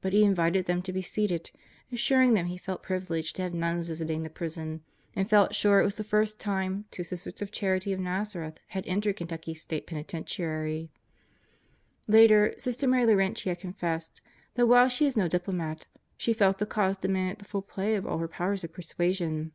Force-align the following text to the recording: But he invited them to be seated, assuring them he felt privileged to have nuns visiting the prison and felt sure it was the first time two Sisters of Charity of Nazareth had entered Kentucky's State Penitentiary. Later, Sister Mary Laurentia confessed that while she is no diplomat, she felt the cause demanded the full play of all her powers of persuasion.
But 0.00 0.14
he 0.14 0.24
invited 0.24 0.64
them 0.64 0.80
to 0.80 0.90
be 0.90 1.02
seated, 1.02 1.50
assuring 1.92 2.32
them 2.32 2.46
he 2.46 2.56
felt 2.56 2.82
privileged 2.82 3.36
to 3.36 3.42
have 3.42 3.52
nuns 3.52 3.88
visiting 3.88 4.22
the 4.22 4.30
prison 4.30 4.80
and 5.14 5.28
felt 5.28 5.54
sure 5.54 5.80
it 5.82 5.84
was 5.84 5.96
the 5.96 6.02
first 6.02 6.40
time 6.40 6.86
two 6.90 7.04
Sisters 7.04 7.42
of 7.42 7.50
Charity 7.52 7.92
of 7.92 8.00
Nazareth 8.00 8.58
had 8.68 8.86
entered 8.86 9.16
Kentucky's 9.16 9.60
State 9.60 9.86
Penitentiary. 9.86 10.88
Later, 12.08 12.54
Sister 12.58 12.88
Mary 12.88 13.04
Laurentia 13.04 13.54
confessed 13.54 14.22
that 14.54 14.64
while 14.66 14.88
she 14.88 15.04
is 15.04 15.14
no 15.14 15.28
diplomat, 15.28 15.84
she 16.16 16.32
felt 16.32 16.56
the 16.56 16.64
cause 16.64 16.96
demanded 16.96 17.38
the 17.38 17.44
full 17.44 17.60
play 17.60 17.96
of 17.96 18.06
all 18.06 18.16
her 18.16 18.28
powers 18.28 18.64
of 18.64 18.72
persuasion. 18.72 19.52